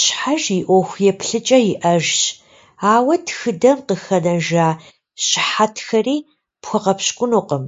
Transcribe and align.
Щхьэж 0.00 0.42
и 0.56 0.60
ӏуэху 0.66 1.00
еплъыкӏэ 1.10 1.58
иӏэжщ, 1.72 2.20
ауэ 2.92 3.14
тхыдэм 3.26 3.78
къыхэнэжа 3.86 4.68
щыхьэтхэри 5.26 6.16
пхуэгъэпщкӏунукъым. 6.62 7.64